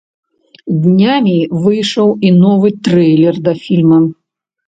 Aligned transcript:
Днямі 0.85 1.33
выйшаў 1.65 2.09
і 2.29 2.33
новы 2.43 2.73
трэйлер 2.87 3.35
да 3.49 3.53
фільма. 3.67 3.99